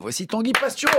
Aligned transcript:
Voici 0.00 0.26
Tanguy 0.26 0.52
Pasture. 0.52 0.90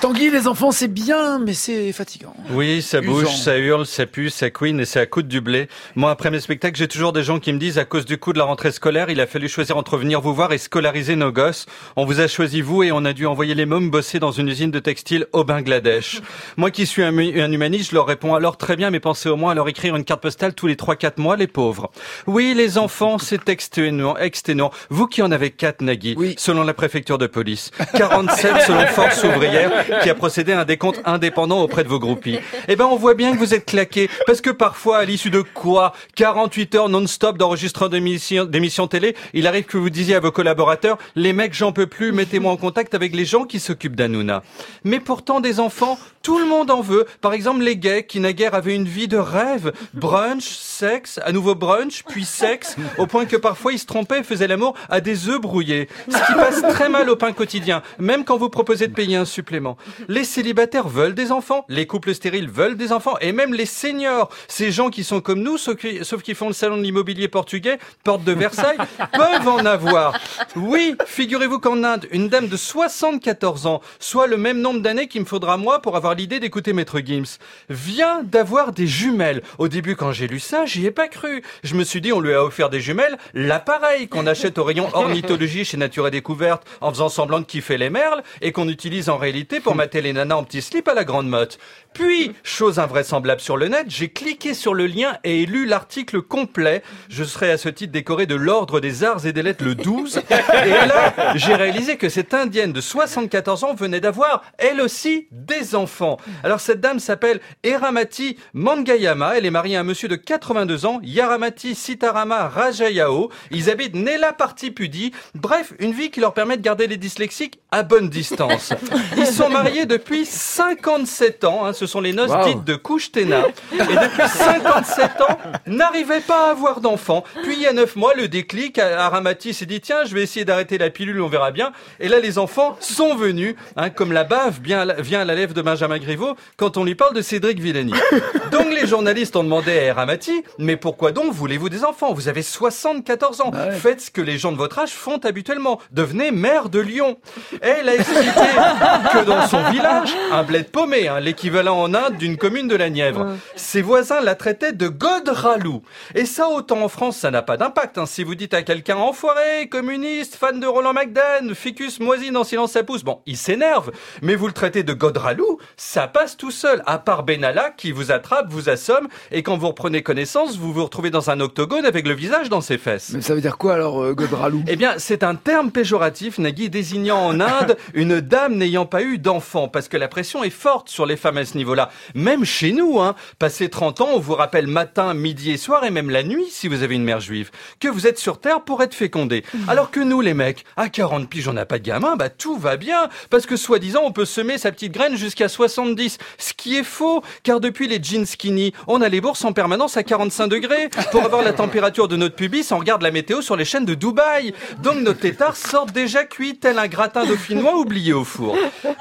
Tanguy, 0.00 0.30
les 0.30 0.46
enfants, 0.46 0.72
c'est 0.72 0.92
bien, 0.92 1.38
mais 1.38 1.54
c'est 1.54 1.90
fatigant. 1.92 2.34
Oui, 2.50 2.82
ça 2.82 3.00
Usant. 3.00 3.10
bouge, 3.10 3.34
ça 3.34 3.56
hurle, 3.56 3.86
ça 3.86 4.04
pue, 4.04 4.28
ça 4.28 4.50
couine 4.50 4.78
et 4.80 4.84
ça 4.84 5.06
coûte 5.06 5.26
du 5.26 5.40
blé. 5.40 5.68
Moi, 5.94 6.10
après 6.10 6.30
mes 6.30 6.38
spectacles, 6.38 6.76
j'ai 6.76 6.86
toujours 6.86 7.14
des 7.14 7.22
gens 7.22 7.40
qui 7.40 7.50
me 7.52 7.58
disent, 7.58 7.78
à 7.78 7.86
cause 7.86 8.04
du 8.04 8.18
coup 8.18 8.34
de 8.34 8.38
la 8.38 8.44
rentrée 8.44 8.72
scolaire, 8.72 9.08
il 9.08 9.20
a 9.22 9.26
fallu 9.26 9.48
choisir 9.48 9.78
entre 9.78 9.96
venir 9.96 10.20
vous 10.20 10.34
voir 10.34 10.52
et 10.52 10.58
scolariser 10.58 11.16
nos 11.16 11.32
gosses. 11.32 11.64
On 11.96 12.04
vous 12.04 12.20
a 12.20 12.28
choisi 12.28 12.60
vous 12.60 12.82
et 12.82 12.92
on 12.92 13.06
a 13.06 13.14
dû 13.14 13.24
envoyer 13.26 13.54
les 13.54 13.64
mômes 13.64 13.90
bosser 13.90 14.18
dans 14.18 14.32
une 14.32 14.48
usine 14.48 14.70
de 14.70 14.78
textile 14.80 15.26
au 15.32 15.44
Bangladesh. 15.44 16.20
Moi 16.58 16.70
qui 16.70 16.84
suis 16.84 17.02
un 17.02 17.16
humaniste, 17.18 17.90
je 17.90 17.94
leur 17.96 18.06
réponds 18.06 18.34
alors 18.34 18.58
très 18.58 18.76
bien, 18.76 18.90
mais 18.90 19.00
pensez 19.00 19.30
au 19.30 19.36
moins 19.36 19.52
à 19.52 19.54
leur 19.54 19.66
écrire 19.68 19.96
une 19.96 20.04
carte 20.04 20.20
postale 20.22 20.52
tous 20.54 20.66
les 20.66 20.76
3-4 20.76 21.12
mois, 21.22 21.36
les 21.36 21.46
pauvres. 21.46 21.90
Oui, 22.26 22.52
les 22.54 22.76
enfants, 22.76 23.16
c'est 23.18 23.48
exténuant, 23.48 24.16
exténuant. 24.18 24.70
Vous 24.90 25.06
qui 25.06 25.22
en 25.22 25.32
avez 25.32 25.50
4, 25.50 25.80
Nagui, 25.80 26.14
Oui. 26.18 26.34
selon 26.36 26.64
la 26.64 26.74
préfecture 26.74 27.16
de 27.16 27.26
police. 27.26 27.70
47 27.94 28.62
selon 28.66 28.86
Force 28.88 29.24
ouvrière, 29.24 29.85
qui 30.02 30.10
a 30.10 30.14
procédé 30.14 30.52
à 30.52 30.60
un 30.60 30.64
décompte 30.64 31.00
indépendant 31.04 31.62
auprès 31.62 31.84
de 31.84 31.88
vos 31.88 31.98
groupies. 31.98 32.38
Eh 32.68 32.76
ben, 32.76 32.86
on 32.86 32.96
voit 32.96 33.14
bien 33.14 33.32
que 33.32 33.38
vous 33.38 33.54
êtes 33.54 33.66
claqués, 33.66 34.08
parce 34.26 34.40
que 34.40 34.50
parfois, 34.50 34.98
à 34.98 35.04
l'issue 35.04 35.30
de 35.30 35.40
quoi 35.40 35.92
48 36.16 36.74
heures 36.74 36.88
non-stop 36.88 37.38
d'enregistrement 37.38 37.88
d'émissions 37.88 38.86
télé, 38.86 39.14
il 39.34 39.46
arrive 39.46 39.64
que 39.64 39.76
vous 39.76 39.90
disiez 39.90 40.14
à 40.14 40.20
vos 40.20 40.32
collaborateurs, 40.32 40.98
les 41.14 41.32
mecs, 41.32 41.54
j'en 41.54 41.72
peux 41.72 41.86
plus, 41.86 42.12
mettez-moi 42.12 42.52
en 42.52 42.56
contact 42.56 42.94
avec 42.94 43.14
les 43.14 43.24
gens 43.24 43.44
qui 43.44 43.60
s'occupent 43.60 43.96
d'Anouna. 43.96 44.42
Mais 44.84 45.00
pourtant, 45.00 45.40
des 45.40 45.60
enfants, 45.60 45.98
tout 46.26 46.40
le 46.40 46.44
monde 46.44 46.72
en 46.72 46.80
veut. 46.80 47.06
Par 47.20 47.34
exemple, 47.34 47.62
les 47.62 47.76
gays, 47.76 48.02
qui 48.02 48.18
naguère 48.18 48.54
avaient 48.54 48.74
une 48.74 48.88
vie 48.88 49.06
de 49.06 49.16
rêve. 49.16 49.72
Brunch, 49.94 50.42
sexe, 50.42 51.20
à 51.24 51.30
nouveau 51.30 51.54
brunch, 51.54 52.02
puis 52.02 52.24
sexe, 52.24 52.74
au 52.98 53.06
point 53.06 53.26
que 53.26 53.36
parfois 53.36 53.72
ils 53.72 53.78
se 53.78 53.86
trompaient 53.86 54.18
et 54.18 54.22
faisaient 54.24 54.48
l'amour 54.48 54.74
à 54.88 55.00
des 55.00 55.28
œufs 55.28 55.40
brouillés. 55.40 55.88
Ce 56.08 56.16
qui 56.26 56.34
passe 56.34 56.62
très 56.74 56.88
mal 56.88 57.08
au 57.10 57.14
pain 57.14 57.32
quotidien, 57.32 57.80
même 58.00 58.24
quand 58.24 58.36
vous 58.36 58.48
proposez 58.48 58.88
de 58.88 58.92
payer 58.92 59.16
un 59.16 59.24
supplément. 59.24 59.76
Les 60.08 60.24
célibataires 60.24 60.88
veulent 60.88 61.14
des 61.14 61.30
enfants, 61.30 61.64
les 61.68 61.86
couples 61.86 62.12
stériles 62.12 62.50
veulent 62.50 62.76
des 62.76 62.90
enfants, 62.90 63.16
et 63.20 63.30
même 63.30 63.54
les 63.54 63.64
seniors, 63.64 64.28
ces 64.48 64.72
gens 64.72 64.90
qui 64.90 65.04
sont 65.04 65.20
comme 65.20 65.42
nous, 65.42 65.58
sauf 65.58 65.76
qui, 65.76 66.04
sauf 66.04 66.22
qui 66.22 66.34
font 66.34 66.48
le 66.48 66.54
salon 66.54 66.76
de 66.76 66.82
l'immobilier 66.82 67.28
portugais, 67.28 67.78
porte 68.02 68.24
de 68.24 68.32
Versailles, 68.32 68.78
peuvent 69.12 69.46
en 69.46 69.64
avoir. 69.64 70.18
Oui, 70.56 70.96
figurez-vous 71.06 71.60
qu'en 71.60 71.84
Inde, 71.84 72.08
une 72.10 72.28
dame 72.28 72.48
de 72.48 72.56
74 72.56 73.66
ans, 73.66 73.80
soit 74.00 74.26
le 74.26 74.36
même 74.36 74.60
nombre 74.60 74.80
d'années 74.80 75.06
qu'il 75.06 75.20
me 75.20 75.26
faudra 75.26 75.56
moi 75.56 75.80
pour 75.80 75.94
avoir 75.94 76.15
l'idée 76.16 76.40
d'écouter 76.40 76.72
Maître 76.72 76.98
Gims, 76.98 77.38
vient 77.68 78.22
d'avoir 78.22 78.72
des 78.72 78.86
jumelles. 78.86 79.42
Au 79.58 79.68
début, 79.68 79.94
quand 79.94 80.12
j'ai 80.12 80.26
lu 80.26 80.40
ça, 80.40 80.66
j'y 80.66 80.86
ai 80.86 80.90
pas 80.90 81.08
cru. 81.08 81.42
Je 81.62 81.74
me 81.74 81.84
suis 81.84 82.00
dit, 82.00 82.12
on 82.12 82.20
lui 82.20 82.34
a 82.34 82.42
offert 82.42 82.70
des 82.70 82.80
jumelles, 82.80 83.18
l'appareil 83.34 84.08
qu'on 84.08 84.26
achète 84.26 84.58
au 84.58 84.64
rayon 84.64 84.88
ornithologie 84.94 85.64
chez 85.64 85.76
Nature 85.76 86.08
et 86.08 86.10
Découverte 86.10 86.66
en 86.80 86.90
faisant 86.90 87.08
semblant 87.08 87.40
de 87.40 87.44
kiffer 87.44 87.78
les 87.78 87.90
merles 87.90 88.22
et 88.40 88.52
qu'on 88.52 88.68
utilise 88.68 89.08
en 89.08 89.18
réalité 89.18 89.60
pour 89.60 89.74
mater 89.76 90.00
les 90.00 90.12
nanas 90.12 90.36
en 90.36 90.44
petit 90.44 90.62
slip 90.62 90.88
à 90.88 90.94
la 90.94 91.04
grande 91.04 91.28
motte. 91.28 91.58
Puis, 91.92 92.32
chose 92.42 92.78
invraisemblable 92.78 93.40
sur 93.40 93.56
le 93.56 93.68
net, 93.68 93.86
j'ai 93.88 94.08
cliqué 94.08 94.54
sur 94.54 94.74
le 94.74 94.86
lien 94.86 95.16
et 95.24 95.46
lu 95.46 95.66
l'article 95.66 96.22
complet. 96.22 96.82
Je 97.08 97.24
serai 97.24 97.50
à 97.50 97.58
ce 97.58 97.68
titre 97.68 97.92
décoré 97.92 98.26
de 98.26 98.34
l'ordre 98.34 98.80
des 98.80 99.04
arts 99.04 99.26
et 99.26 99.32
des 99.32 99.42
lettres 99.42 99.64
le 99.64 99.74
12. 99.74 100.20
Et 100.30 100.70
là, 100.70 101.14
j'ai 101.36 101.54
réalisé 101.54 101.96
que 101.96 102.08
cette 102.08 102.34
indienne 102.34 102.72
de 102.72 102.80
74 102.80 103.64
ans 103.64 103.74
venait 103.74 104.00
d'avoir, 104.00 104.42
elle 104.58 104.80
aussi, 104.80 105.26
des 105.30 105.74
enfants. 105.74 106.05
Alors 106.44 106.60
cette 106.60 106.80
dame 106.80 106.98
s'appelle 106.98 107.40
Eramati 107.62 108.36
Mangayama. 108.54 109.36
Elle 109.36 109.46
est 109.46 109.50
mariée 109.50 109.76
à 109.76 109.80
un 109.80 109.84
monsieur 109.84 110.08
de 110.08 110.16
82 110.16 110.86
ans, 110.86 111.00
Yaramati 111.02 111.74
Sitarama 111.74 112.48
Rajayao. 112.48 113.30
Ils 113.50 113.70
habitent 113.70 113.94
Nela 113.94 114.32
Partipudi. 114.32 115.12
Bref, 115.34 115.72
une 115.78 115.92
vie 115.92 116.10
qui 116.10 116.20
leur 116.20 116.34
permet 116.34 116.56
de 116.56 116.62
garder 116.62 116.86
les 116.86 116.96
dyslexiques 116.96 117.58
à 117.70 117.82
bonne 117.82 118.08
distance. 118.08 118.72
Ils 119.16 119.26
sont 119.26 119.48
mariés 119.48 119.86
depuis 119.86 120.24
57 120.24 121.44
ans. 121.44 121.66
hein. 121.66 121.72
Ce 121.72 121.86
sont 121.86 122.00
les 122.00 122.12
noces 122.12 122.26
Wow. 122.30 122.44
dites 122.44 122.64
de 122.64 122.74
Couche-Téna. 122.74 123.46
Et 123.72 123.76
depuis 123.78 124.28
57 124.28 125.20
ans, 125.22 125.38
n'arrivait 125.66 126.20
pas 126.20 126.48
à 126.48 126.50
avoir 126.50 126.80
d'enfants. 126.80 127.24
Puis 127.44 127.54
il 127.54 127.60
y 127.60 127.66
a 127.66 127.72
9 127.72 127.96
mois, 127.96 128.14
le 128.14 128.28
déclic, 128.28 128.78
Aramati 128.78 129.54
s'est 129.54 129.66
dit, 129.66 129.80
tiens, 129.80 130.04
je 130.04 130.14
vais 130.14 130.22
essayer 130.22 130.44
d'arrêter 130.44 130.76
la 130.78 130.90
pilule, 130.90 131.20
on 131.20 131.28
verra 131.28 131.50
bien. 131.52 131.72
Et 132.00 132.08
là, 132.08 132.18
les 132.20 132.38
enfants 132.38 132.76
sont 132.80 133.14
venus, 133.14 133.54
hein, 133.76 133.90
comme 133.90 134.12
la 134.12 134.24
bave 134.24 134.60
bien 134.60 134.84
vient 134.98 135.20
à 135.20 135.24
la 135.24 135.34
lèvre 135.34 135.54
de 135.54 135.62
Benjamin 135.62 135.95
Griveaux 135.98 136.36
quand 136.56 136.76
on 136.76 136.84
lui 136.84 136.94
parle 136.94 137.14
de 137.14 137.22
Cédric 137.22 137.58
Villani. 137.60 137.92
Donc 138.52 138.66
les 138.72 138.86
journalistes 138.86 139.36
ont 139.36 139.44
demandé 139.44 139.86
à 139.88 139.90
Aramati, 139.92 140.42
mais 140.58 140.76
pourquoi 140.76 141.12
donc 141.12 141.32
voulez-vous 141.32 141.68
des 141.68 141.84
enfants? 141.84 142.12
Vous 142.14 142.28
avez 142.28 142.42
74 142.42 143.40
ans. 143.40 143.50
ouais. 143.52 143.72
Faites 143.72 144.00
ce 144.00 144.10
que 144.10 144.20
les 144.20 144.38
gens 144.38 144.52
de 144.52 144.56
votre 144.56 144.78
âge 144.78 144.90
font 144.92 145.18
habituellement. 145.18 145.80
Devenez 145.92 146.30
maire 146.30 146.68
de 146.68 146.78
Lyon. 146.80 147.18
Elle 147.60 147.88
a 147.88 147.94
expliqué 147.94 148.30
que 149.12 149.24
dans 149.24 149.46
son 149.48 149.62
village, 149.70 150.10
un 150.32 150.42
bled 150.42 150.70
paumé, 150.70 151.08
hein, 151.08 151.20
l'équivalent 151.20 151.80
en 151.80 151.92
Inde 151.94 152.16
d'une 152.16 152.36
commune 152.36 152.68
de 152.68 152.76
la 152.76 152.88
Nièvre, 152.90 153.26
ses 153.56 153.82
voisins 153.82 154.20
la 154.20 154.34
traitaient 154.34 154.72
de 154.72 154.88
Godralou. 154.88 155.82
Et 156.14 156.24
ça, 156.26 156.48
autant 156.48 156.82
en 156.82 156.88
France, 156.88 157.16
ça 157.18 157.30
n'a 157.30 157.42
pas 157.42 157.56
d'impact. 157.56 157.98
hein. 157.98 158.06
Si 158.06 158.22
vous 158.24 158.34
dites 158.34 158.54
à 158.54 158.62
quelqu'un 158.62 158.96
enfoiré, 158.96 159.68
communiste, 159.68 160.36
fan 160.36 160.60
de 160.60 160.66
Roland 160.66 160.92
McDan, 160.92 161.54
ficus 161.54 162.00
moisine 162.00 162.36
en 162.36 162.44
silence 162.44 162.72
ça 162.72 162.82
pousse, 162.82 163.02
bon, 163.04 163.20
il 163.26 163.36
s'énerve. 163.36 163.90
Mais 164.22 164.34
vous 164.34 164.46
le 164.46 164.52
traitez 164.52 164.82
de 164.82 164.92
Godralou, 164.92 165.58
ça 165.86 166.08
passe 166.08 166.36
tout 166.36 166.50
seul. 166.50 166.82
À 166.84 166.98
part 166.98 167.22
Benalla 167.22 167.70
qui 167.70 167.92
vous 167.92 168.10
attrape, 168.10 168.48
vous 168.50 168.68
assomme, 168.68 169.06
et 169.30 169.44
quand 169.44 169.56
vous 169.56 169.68
reprenez 169.68 170.02
connaissance, 170.02 170.56
vous 170.56 170.72
vous 170.72 170.84
retrouvez 170.84 171.10
dans 171.10 171.30
un 171.30 171.38
octogone 171.38 171.86
avec 171.86 172.08
le 172.08 172.14
visage 172.14 172.48
dans 172.48 172.60
ses 172.60 172.76
fesses. 172.76 173.12
Mais 173.14 173.22
ça 173.22 173.34
veut 173.34 173.40
dire 173.40 173.56
quoi 173.56 173.74
alors, 173.74 174.02
euh, 174.02 174.12
Godralou? 174.12 174.64
Eh 174.66 174.74
bien, 174.74 174.94
c'est 174.98 175.22
un 175.22 175.36
terme 175.36 175.70
péjoratif, 175.70 176.38
Nagui, 176.38 176.70
désignant 176.70 177.24
en 177.24 177.40
Inde 177.40 177.76
une 177.94 178.20
dame 178.20 178.56
n'ayant 178.56 178.84
pas 178.84 179.02
eu 179.02 179.18
d'enfant, 179.18 179.68
parce 179.68 179.86
que 179.86 179.96
la 179.96 180.08
pression 180.08 180.42
est 180.42 180.50
forte 180.50 180.88
sur 180.88 181.06
les 181.06 181.16
femmes 181.16 181.38
à 181.38 181.44
ce 181.44 181.56
niveau-là. 181.56 181.90
Même 182.14 182.44
chez 182.44 182.72
nous, 182.72 183.00
hein, 183.00 183.14
passé 183.38 183.68
30 183.68 184.00
ans, 184.00 184.08
on 184.14 184.18
vous 184.18 184.34
rappelle 184.34 184.66
matin, 184.66 185.14
midi 185.14 185.52
et 185.52 185.56
soir, 185.56 185.84
et 185.84 185.90
même 185.90 186.10
la 186.10 186.24
nuit, 186.24 186.48
si 186.50 186.66
vous 186.66 186.82
avez 186.82 186.96
une 186.96 187.04
mère 187.04 187.20
juive, 187.20 187.52
que 187.78 187.88
vous 187.88 188.08
êtes 188.08 188.18
sur 188.18 188.40
Terre 188.40 188.62
pour 188.62 188.82
être 188.82 188.94
fécondé. 188.94 189.44
Alors 189.68 189.92
que 189.92 190.00
nous, 190.00 190.20
les 190.20 190.34
mecs, 190.34 190.64
à 190.76 190.88
40 190.88 191.28
piges, 191.28 191.46
on 191.46 191.52
n'a 191.52 191.64
pas 191.64 191.78
de 191.78 191.84
gamin, 191.84 192.16
bah 192.16 192.28
tout 192.28 192.58
va 192.58 192.76
bien, 192.76 193.08
parce 193.30 193.46
que 193.46 193.56
soi-disant, 193.56 194.00
on 194.04 194.12
peut 194.12 194.24
semer 194.24 194.58
sa 194.58 194.72
petite 194.72 194.92
graine 194.92 195.16
jusqu'à 195.16 195.48
70. 195.68 196.18
Ce 196.38 196.52
qui 196.52 196.76
est 196.76 196.84
faux, 196.84 197.22
car 197.42 197.60
depuis 197.60 197.88
les 197.88 198.02
jeans 198.02 198.26
skinny, 198.26 198.72
on 198.86 199.02
a 199.02 199.08
les 199.08 199.20
bourses 199.20 199.44
en 199.44 199.52
permanence 199.52 199.96
à 199.96 200.02
45 200.02 200.46
degrés. 200.48 200.88
Pour 201.10 201.24
avoir 201.24 201.42
la 201.42 201.52
température 201.52 202.08
de 202.08 202.16
notre 202.16 202.36
pubis, 202.36 202.70
on 202.72 202.78
regarde 202.78 203.02
la 203.02 203.10
météo 203.10 203.42
sur 203.42 203.56
les 203.56 203.64
chaînes 203.64 203.84
de 203.84 203.94
Dubaï. 203.94 204.54
Donc 204.82 205.00
nos 205.00 205.14
tétards 205.14 205.56
sortent 205.56 205.92
déjà 205.92 206.24
cuits, 206.24 206.58
tel 206.58 206.78
un 206.78 206.88
gratin 206.88 207.24
dauphinois 207.24 207.76
oublié 207.76 208.12
au 208.12 208.24
four. 208.24 208.56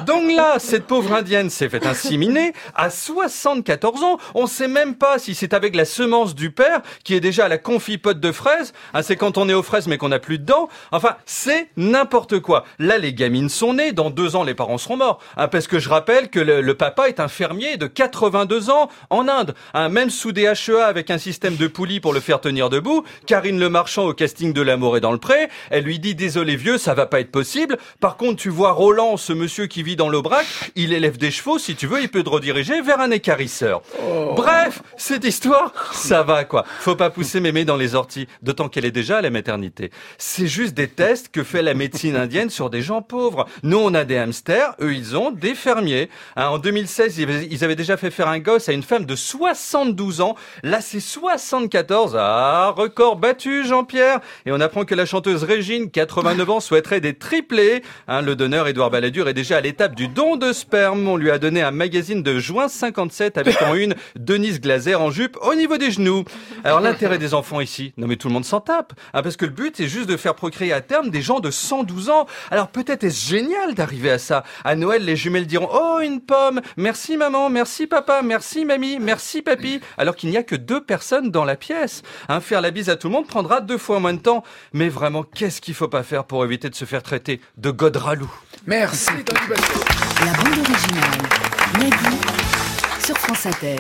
Donc 0.06 0.32
là, 0.32 0.60
cette 0.60 0.86
pauvre 0.86 1.14
indienne 1.14 1.50
s'est 1.50 1.70
fait 1.70 1.86
inséminer 1.86 2.54
à 2.76 2.90
74 2.90 4.04
ans. 4.04 4.18
On 4.34 4.48
sait 4.48 4.68
même 4.68 4.96
pas 4.96 5.20
si 5.20 5.36
c'est 5.36 5.54
avec 5.54 5.76
la 5.76 5.86
semence 5.86 6.36
du 6.36 6.52
père, 6.52 6.82
qui 7.04 7.14
est 7.16 7.20
déjà 7.20 7.46
à 7.46 7.48
la 7.48 7.58
confipote 7.58 8.20
de 8.20 8.32
fraises. 8.32 8.74
Ah, 8.94 9.04
c'est 9.04 9.16
quand 9.16 9.38
on 9.38 9.50
est 9.50 9.54
aux 9.54 9.64
fraises 9.64 9.88
mais 9.88 9.98
qu'on 9.98 10.10
n'a 10.10 10.20
plus 10.20 10.40
de 10.40 10.46
dents. 10.46 10.70
Enfin, 10.92 11.16
c'est 11.26 11.70
n'importe 11.78 12.40
quoi. 12.40 12.66
Là, 12.80 12.98
les 12.98 13.14
gamines 13.14 13.50
sont 13.50 13.74
nées. 13.74 13.92
Dans 13.92 14.10
deux 14.10 14.36
ans, 14.36 14.44
les 14.44 14.54
parents 14.54 14.78
seront 14.78 14.98
morts. 14.98 15.20
Ah, 15.38 15.48
parce 15.48 15.68
que 15.68 15.80
je 15.80 15.90
rappelle 15.90 16.30
que 16.30 16.40
le 16.62 16.76
papa 16.76 17.08
est 17.08 17.20
un 17.20 17.28
fermier 17.28 17.78
de 17.78 17.88
82 17.88 18.70
ans 18.70 18.90
en 19.10 19.28
Inde. 19.28 19.56
Ah, 19.74 19.90
même 19.90 20.10
sous 20.10 20.32
des 20.32 20.44
HEA 20.44 20.86
avec 20.86 21.12
un 21.12 21.18
système 21.18 21.56
de 21.56 21.68
poulies 21.68 22.00
pour 22.00 22.14
le 22.14 22.20
faire 22.20 22.42
tenir 22.42 22.70
debout, 22.70 23.04
Karine 23.26 23.60
Le 23.60 23.70
Marchand 23.70 24.06
au 24.06 24.14
casting 24.14 24.54
de 24.54 24.62
L'amour 24.62 24.98
est 24.98 25.02
dans 25.02 25.12
le 25.12 25.18
pré, 25.18 25.50
elle 25.70 25.84
lui 25.84 26.00
dit 26.00 26.16
désolé 26.16 26.56
vieux, 26.56 26.78
ça 26.78 26.94
va 26.94 27.06
pas 27.06 27.20
être 27.20 27.32
possible. 27.32 27.78
Par 28.00 28.18
contre, 28.18 28.42
tu 28.42 28.50
vois 28.50 28.72
Roland, 28.72 29.18
ce 29.18 29.34
monsieur 29.34 29.68
qui 29.68 29.84
vit 29.84 29.96
dans 29.96 30.10
l'Aubrac, 30.10 30.46
il 30.76 30.94
élève 30.94 31.18
des 31.18 31.32
chevaux, 31.32 31.60
si 31.60 31.76
tu 31.76 31.88
veux, 31.88 32.02
il 32.02 32.10
peut 32.10 32.24
te 32.24 32.30
rediriger 32.30 32.82
vers 32.82 33.00
un 33.00 33.12
écarisseur. 33.12 33.82
Bref, 34.36 34.82
cette 34.98 35.26
histoire, 35.26 35.74
ça 35.94 36.24
va 36.24 36.44
quoi. 36.44 36.66
Faut 36.80 36.96
pas 36.96 37.10
pousser 37.10 37.40
mémé 37.40 37.66
dans 37.66 37.78
les 37.78 37.96
orties, 37.96 38.28
d'autant 38.42 38.70
qu'elle 38.70 38.86
est 38.86 38.92
déjà 38.92 39.18
à 39.18 39.22
la 39.22 39.30
maternité. 39.30 39.92
C'est 40.18 40.48
juste 40.48 40.74
des 40.74 40.88
tests 40.88 41.30
que 41.30 41.44
fait 41.44 41.62
la 41.62 41.74
médecine 41.74 42.16
indienne 42.16 42.50
sur 42.50 42.70
des 42.70 42.82
gens 42.82 43.02
pauvres. 43.02 43.46
Nous, 43.64 43.78
on 43.78 43.94
a 43.94 44.04
des 44.04 44.18
hamsters, 44.18 44.76
eux, 44.82 44.94
ils 44.94 45.16
ont 45.18 45.32
des 45.32 45.56
fermiers. 45.56 46.10
Hein, 46.36 46.45
en 46.52 46.58
2016, 46.58 47.18
ils 47.18 47.24
avaient- 47.24 47.48
ils 47.50 47.64
avaient 47.64 47.76
déjà 47.76 47.98
fait 47.98 48.12
faire 48.12 48.28
un 48.28 48.40
gosse 48.40 48.70
à 48.70 48.74
une 48.74 48.84
femme 48.84 49.06
de 49.06 49.16
72 49.16 50.22
ans. 50.22 50.36
Là, 50.64 50.82
c'est 50.82 51.00
74. 51.00 52.16
Ah, 52.20 52.74
record 52.76 53.16
battu, 53.18 53.66
Jean-Pierre. 53.66 54.20
Et 54.46 54.52
on 54.52 54.60
apprend 54.60 54.86
que 54.86 54.96
la 54.96 55.06
chanteuse 55.06 55.44
Régine, 55.44 55.90
89 55.90 56.50
ans, 56.50 56.60
souhaiterait 56.60 57.02
des 57.02 57.14
triplés. 57.14 57.84
Hein, 58.08 58.22
le 58.22 58.36
donneur, 58.36 58.68
Édouard 58.68 58.90
Balladur, 58.92 59.28
est 59.28 59.34
déjà 59.34 59.58
à 59.58 59.62
l'étape 59.62 59.96
du 59.96 60.08
don 60.08 60.36
de 60.36 60.54
sperme. 60.54 61.08
On 61.08 61.18
lui 61.18 61.32
a 61.32 61.38
donné 61.40 61.62
un 61.62 61.72
magazine 61.72 62.24
de 62.24 62.40
juin 62.40 62.68
57 62.68 63.38
avec 63.38 63.62
en 63.62 63.74
une 63.76 63.96
Denise 64.16 64.60
Glaser 64.62 64.96
en 64.96 65.12
jupe 65.12 65.38
au 65.42 65.56
niveau 65.56 65.78
des 65.78 65.92
genoux. 65.92 66.24
Alors 66.64 66.80
l'intérêt 66.80 67.18
des 67.18 67.34
enfants 67.34 67.62
ici, 67.62 67.94
non 67.98 68.08
mais 68.08 68.16
tout 68.16 68.28
le 68.28 68.34
monde 68.34 68.46
s'en 68.46 68.60
tape. 68.62 68.94
Hein, 69.14 69.22
parce 69.24 69.38
que 69.38 69.46
le 69.46 69.52
but, 69.52 69.76
c'est 69.78 69.88
juste 69.88 70.10
de 70.10 70.18
faire 70.18 70.36
procréer 70.36 70.74
à 70.74 70.82
terme 70.82 71.10
des 71.10 71.22
gens 71.22 71.40
de 71.40 71.52
112 71.52 72.10
ans. 72.10 72.26
Alors 72.52 72.68
peut-être 72.68 73.04
est-ce 73.04 73.28
génial 73.30 73.74
d'arriver 73.74 74.12
à 74.12 74.18
ça? 74.20 74.44
À 74.64 74.76
Noël, 74.76 75.04
les 75.06 75.16
jumelles 75.16 75.48
diront, 75.48 75.70
oh, 75.74 76.00
une 76.04 76.22
pomme 76.22 76.35
pommes. 76.36 76.62
Merci 76.78 77.18
maman, 77.18 77.50
merci 77.50 77.88
papa, 77.88 78.22
merci 78.22 78.66
mamie, 78.66 79.00
merci 79.00 79.42
papy. 79.42 79.80
Alors 79.98 80.16
qu'il 80.16 80.30
n'y 80.30 80.38
a 80.38 80.44
que 80.44 80.56
deux 80.56 80.84
personnes 80.84 81.32
dans 81.32 81.46
la 81.46 81.56
pièce. 81.56 82.02
Hein, 82.30 82.42
faire 82.42 82.62
la 82.62 82.72
bise 82.72 82.90
à 82.90 82.96
tout 82.96 83.08
le 83.08 83.14
monde 83.14 83.28
prendra 83.28 83.62
deux 83.62 83.78
fois 83.78 84.00
moins 84.00 84.14
de 84.14 84.20
temps. 84.20 84.44
Mais 84.74 84.90
vraiment, 84.90 85.24
qu'est-ce 85.24 85.62
qu'il 85.62 85.74
faut 85.74 85.88
pas 85.88 86.04
faire 86.04 86.26
pour 86.26 86.44
éviter 86.44 86.70
de 86.70 86.76
se 86.76 86.86
faire 86.86 87.04
traiter 87.04 87.40
de 87.58 87.72
godralou 87.72 88.30
Merci. 88.66 89.12
La 89.14 90.34
bande 90.34 90.60
originale. 90.60 91.22
Nagui 91.80 92.18
sur 93.06 93.18
France 93.18 93.46
Inter. 93.46 93.78